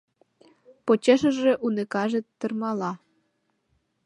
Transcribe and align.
Почешыже 0.85 1.51
уныкаже 1.65 2.19
тырмала. 2.39 2.91